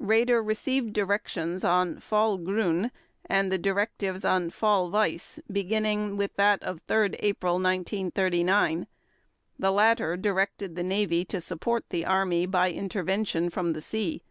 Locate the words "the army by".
11.90-12.70